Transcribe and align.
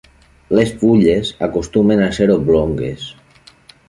Les 0.59 0.69
fulles 0.83 1.29
acostumen 1.47 2.01
a 2.05 2.11
ser 2.21 2.27
oblongues. 2.37 3.05